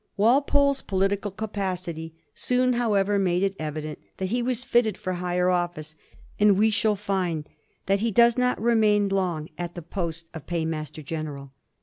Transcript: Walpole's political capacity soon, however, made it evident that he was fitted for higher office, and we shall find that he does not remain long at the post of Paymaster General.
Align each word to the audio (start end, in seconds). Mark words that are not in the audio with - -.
Walpole's 0.17 0.81
political 0.81 1.29
capacity 1.29 2.15
soon, 2.33 2.73
however, 2.73 3.19
made 3.19 3.43
it 3.43 3.55
evident 3.59 3.99
that 4.17 4.29
he 4.29 4.41
was 4.41 4.63
fitted 4.63 4.97
for 4.97 5.13
higher 5.13 5.51
office, 5.51 5.95
and 6.39 6.57
we 6.57 6.71
shall 6.71 6.95
find 6.95 7.47
that 7.85 7.99
he 7.99 8.09
does 8.09 8.35
not 8.35 8.59
remain 8.59 9.09
long 9.09 9.49
at 9.59 9.75
the 9.75 9.83
post 9.83 10.27
of 10.33 10.47
Paymaster 10.47 11.03
General. 11.03 11.53